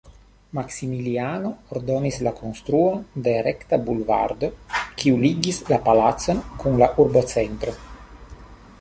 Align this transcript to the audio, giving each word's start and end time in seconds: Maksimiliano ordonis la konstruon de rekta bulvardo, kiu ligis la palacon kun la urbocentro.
Maksimiliano 0.59 1.51
ordonis 1.79 2.17
la 2.27 2.33
konstruon 2.39 3.03
de 3.27 3.35
rekta 3.49 3.81
bulvardo, 3.91 4.51
kiu 5.03 5.23
ligis 5.27 5.63
la 5.73 5.81
palacon 5.91 6.45
kun 6.63 6.85
la 6.85 6.93
urbocentro. 7.05 7.81